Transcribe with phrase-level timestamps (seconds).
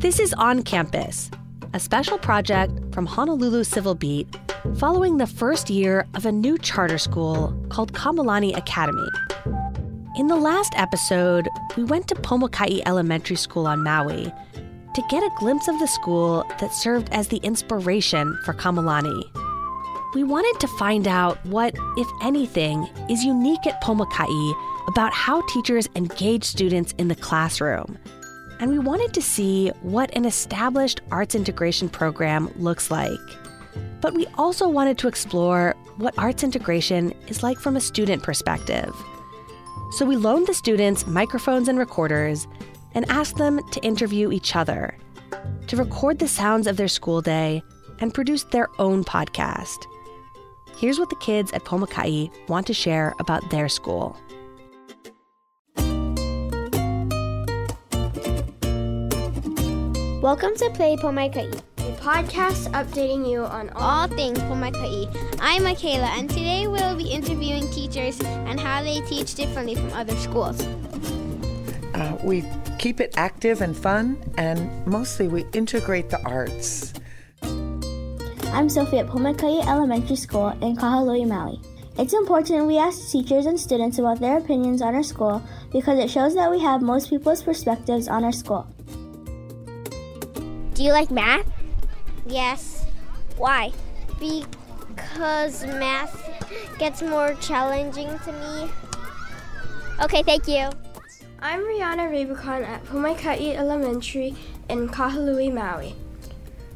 [0.00, 1.30] This is On Campus,
[1.74, 4.34] a special project from Honolulu Civil Beat
[4.78, 9.06] following the first year of a new charter school called Kamalani Academy.
[10.16, 14.32] In the last episode, we went to Pomaikai Elementary School on Maui
[14.94, 19.22] to get a glimpse of the school that served as the inspiration for Kamalani.
[20.14, 24.54] We wanted to find out what, if anything, is unique at Pomaikai
[24.88, 27.98] about how teachers engage students in the classroom.
[28.60, 33.18] And we wanted to see what an established arts integration program looks like.
[34.02, 38.94] But we also wanted to explore what arts integration is like from a student perspective.
[39.92, 42.46] So we loaned the students microphones and recorders
[42.94, 44.96] and asked them to interview each other,
[45.66, 47.62] to record the sounds of their school day,
[47.98, 49.86] and produce their own podcast.
[50.76, 54.16] Here's what the kids at Pomaikai want to share about their school.
[60.20, 61.48] Welcome to Play Pomaikai.
[61.78, 65.08] a podcast updating you on all all things Pomaikai.
[65.40, 70.14] I'm Michaela, and today we'll be interviewing teachers and how they teach differently from other
[70.16, 70.60] schools.
[71.94, 72.44] Uh, we
[72.78, 76.92] keep it active and fun, and mostly we integrate the arts.
[78.52, 81.58] I'm Sophie at Pomaikai Elementary School in Kahului, Maui.
[81.96, 85.42] It's important we ask teachers and students about their opinions on our school
[85.72, 88.68] because it shows that we have most people's perspectives on our school.
[90.80, 91.46] Do you like math?
[92.24, 92.86] Yes.
[93.36, 93.70] Why?
[94.18, 96.26] Because math
[96.78, 98.70] gets more challenging to me.
[100.02, 100.70] Okay, thank you.
[101.42, 104.34] I'm Rihanna Rubicon at Pomaikai Elementary
[104.70, 105.94] in Kahului, Maui.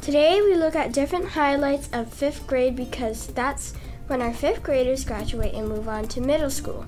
[0.00, 3.74] Today we look at different highlights of fifth grade because that's
[4.06, 6.86] when our fifth graders graduate and move on to middle school.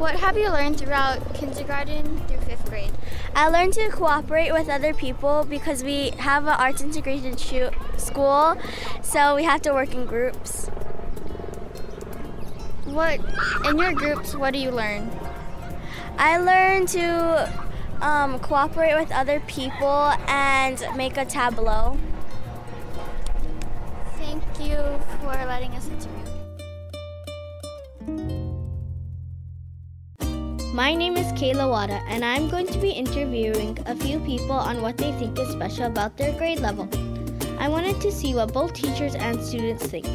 [0.00, 2.90] What have you learned throughout kindergarten through fifth grade?
[3.36, 8.56] I learned to cooperate with other people because we have an arts integrated school,
[9.02, 10.68] so we have to work in groups.
[12.86, 13.20] What
[13.68, 14.34] in your groups?
[14.34, 15.10] What do you learn?
[16.16, 17.52] I learned to
[18.00, 21.98] um, cooperate with other people and make a tableau.
[24.16, 24.76] Thank you
[25.20, 26.19] for letting us interview.
[30.72, 34.80] My name is Kayla Wada, and I'm going to be interviewing a few people on
[34.80, 36.88] what they think is special about their grade level.
[37.58, 40.06] I wanted to see what both teachers and students think.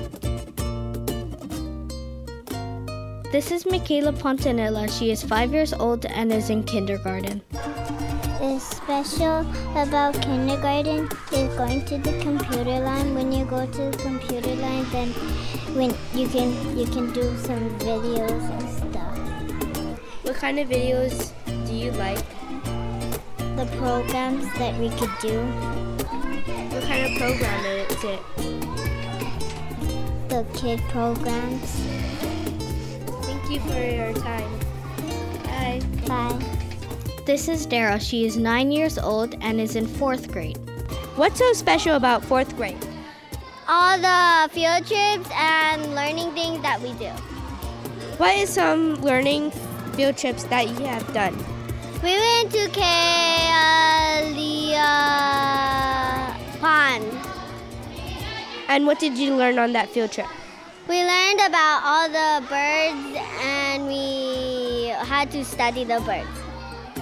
[3.33, 4.87] This is Michaela Pontanilla.
[4.87, 7.41] She is five years old and is in kindergarten.
[8.41, 9.45] is special
[9.75, 13.13] about kindergarten is going to the computer line.
[13.13, 15.09] When you go to the computer line, then
[15.75, 18.64] when you can you can do some videos.
[20.25, 21.31] What kind of videos
[21.67, 22.17] do you like?
[23.55, 25.39] The programs that we could do,
[26.73, 28.19] What kind of program is it?
[30.27, 31.69] the kid programs.
[33.23, 34.51] Thank you for your time.
[35.45, 35.81] Bye.
[36.07, 36.39] Bye.
[37.25, 37.99] This is Dara.
[37.99, 40.57] She is nine years old and is in fourth grade.
[41.15, 42.77] What's so special about fourth grade?
[43.67, 47.09] All the field trips and learning things that we do.
[48.17, 49.51] What is some learning
[49.95, 51.35] field trips that you have done?
[52.03, 52.85] We went to Kealia
[56.59, 57.05] Pond.
[58.67, 60.27] And what did you learn on that field trip?
[60.87, 66.27] We learned about all the birds and we had to study the birds.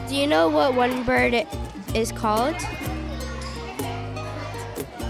[0.08, 1.48] Do you know what one bird
[1.96, 2.56] is called?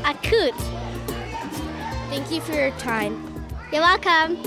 [0.06, 0.56] A coot.
[2.10, 3.46] Thank you for your time.
[3.72, 4.38] You're welcome.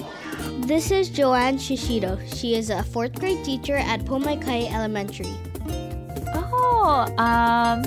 [0.66, 2.18] This is Joanne Shishido.
[2.34, 5.32] She is a fourth grade teacher at Pomaikai Elementary.
[6.34, 7.84] Oh, um,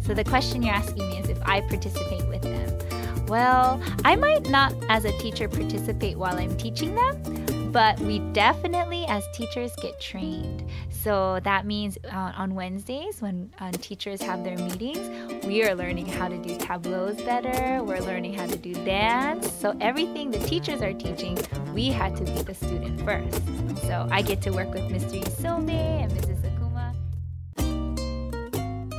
[0.00, 3.26] so the question you're asking me is if I participate with them.
[3.26, 7.45] Well, I might not as a teacher participate while I'm teaching them,
[7.76, 10.64] but we definitely as teachers get trained.
[10.88, 16.06] So that means uh, on Wednesdays when uh, teachers have their meetings, we are learning
[16.06, 17.84] how to do tableaus better.
[17.84, 19.52] We're learning how to do dance.
[19.52, 21.36] So everything the teachers are teaching,
[21.74, 23.42] we had to be the student first.
[23.82, 25.22] So I get to work with Mr.
[25.22, 26.40] Isome and Mrs.
[26.48, 26.94] Akuma.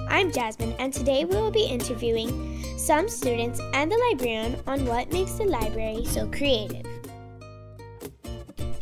[0.08, 5.12] I'm Jasmine, and today we will be interviewing some students and the librarian on what
[5.12, 6.86] makes the library so creative.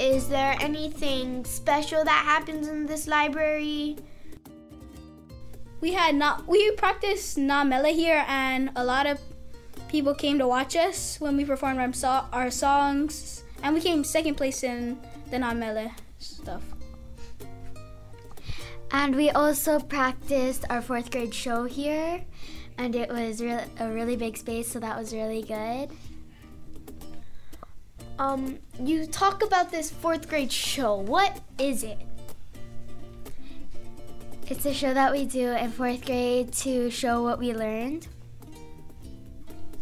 [0.06, 3.98] Is there anything special that happens in this library?
[5.82, 9.18] We had not we practiced Na Mele here, and a lot of
[9.88, 14.36] people came to watch us when we performed our, our songs, and we came second
[14.36, 15.00] place in
[15.32, 16.62] the Na Mele stuff.
[18.92, 22.24] And we also practiced our fourth grade show here,
[22.78, 25.90] and it was re- a really big space, so that was really good.
[28.18, 30.96] Um, you talk about this fourth grade show.
[30.96, 31.98] What is it?
[34.48, 38.08] It's a show that we do in fourth grade to show what we learned.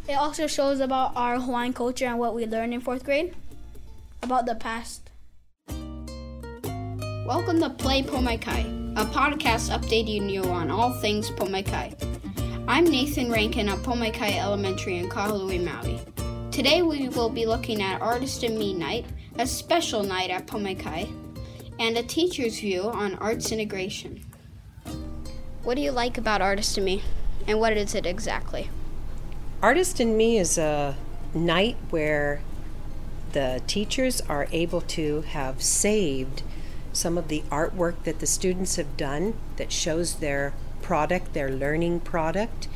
[0.08, 3.36] It also shows about our Hawaiian culture and what we learned in fourth grade,
[4.24, 5.12] about the past.
[7.28, 11.94] Welcome to Play Pomaikai, a podcast updating you on all things Pomaikai.
[12.68, 16.23] I'm Nathan Rankin at Pomaikai Elementary in Kahului, Maui.
[16.54, 19.08] Today we will be looking at Artist and Me Night,
[19.40, 21.12] a special night at Pomaikai,
[21.80, 24.24] and a teacher's view on arts integration.
[25.64, 27.02] What do you like about Artist and Me,
[27.48, 28.70] and what is it exactly?
[29.64, 30.96] Artist and Me is a
[31.34, 32.42] night where
[33.32, 36.44] the teachers are able to have saved
[36.92, 40.54] some of the artwork that the students have done that shows their
[40.84, 42.68] product, their learning product.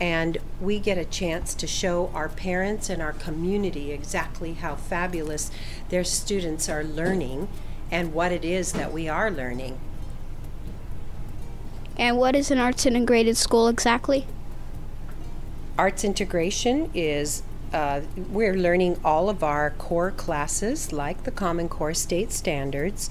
[0.00, 5.50] And we get a chance to show our parents and our community exactly how fabulous
[5.90, 7.48] their students are learning
[7.90, 9.78] and what it is that we are learning.
[11.98, 14.26] And what is an arts integrated school exactly?
[15.76, 17.42] Arts integration is
[17.72, 18.00] uh,
[18.30, 23.10] we're learning all of our core classes like the Common Core State Standards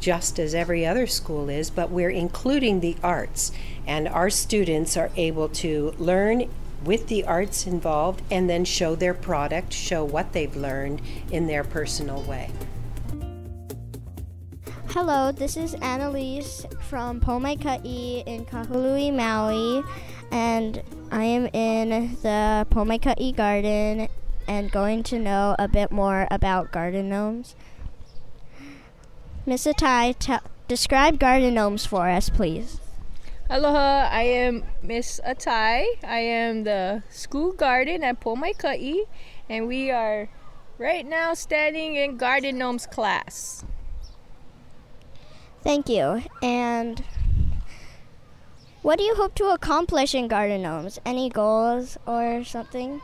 [0.00, 3.52] just as every other school is, but we're including the arts.
[3.86, 6.48] And our students are able to learn
[6.84, 11.62] with the arts involved and then show their product, show what they've learned in their
[11.62, 12.50] personal way.
[14.92, 19.84] Hello, this is Annalise from Pomaikai in Kahului, Maui,
[20.32, 20.82] and
[21.12, 24.08] I am in the Pomaikai garden
[24.48, 27.54] and going to know a bit more about garden gnomes.
[29.46, 32.80] Miss Atai, describe garden gnomes for us, please.
[33.48, 35.86] Aloha, I am Miss Atai.
[36.02, 39.04] I am the school garden at Pomaikai,
[39.48, 40.28] and we are
[40.78, 43.64] right now standing in garden gnomes class.
[45.62, 46.22] Thank you.
[46.42, 47.02] And
[48.82, 50.98] what do you hope to accomplish in garden gnomes?
[51.04, 53.02] Any goals or something?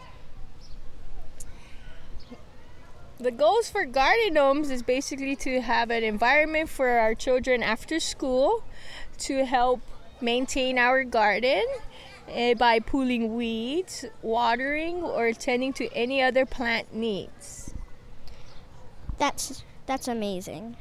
[3.19, 8.01] The goals for garden gnomes is basically to have an environment for our children after
[8.01, 8.63] school
[9.19, 9.81] to help
[10.21, 11.65] maintain our garden
[12.35, 17.75] uh, by pulling weeds, watering, or tending to any other plant needs.
[19.19, 20.77] That's that's amazing.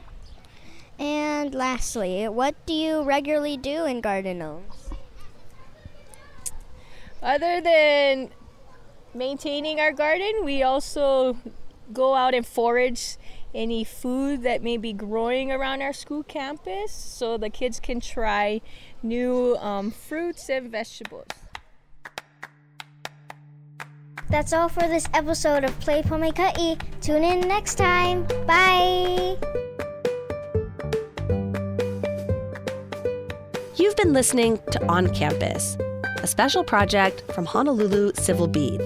[0.98, 4.90] And lastly, what do you regularly do in garden gnomes?
[7.22, 8.30] Other than
[9.14, 11.38] maintaining our garden, we also
[11.92, 13.18] go out and forage
[13.54, 18.62] any food that may be growing around our school campus so the kids can try
[19.02, 21.28] new um, fruits and vegetables.
[24.30, 26.80] That's all for this episode of Play Pomaikai.
[27.00, 28.26] Tune in next time.
[28.46, 29.38] Bye!
[33.78, 35.78] You've been listening to On Campus,
[36.24, 38.80] a special project from Honolulu Civil Beat.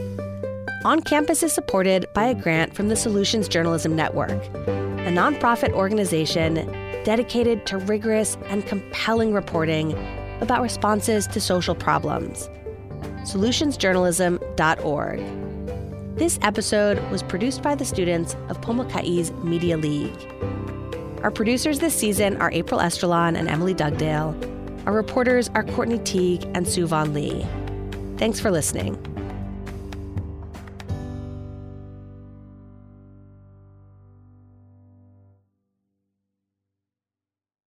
[0.83, 6.55] On Campus is supported by a grant from the Solutions Journalism Network, a nonprofit organization
[7.03, 9.93] dedicated to rigorous and compelling reporting
[10.41, 12.49] about responses to social problems.
[13.25, 16.17] Solutionsjournalism.org.
[16.17, 20.17] This episode was produced by the students of Pomaikai's Media League.
[21.21, 24.58] Our producers this season are April Estrellon and Emily Dugdale.
[24.89, 27.45] Our reporters are Courtney Teague and Suevon Lee.
[28.17, 28.97] Thanks for listening.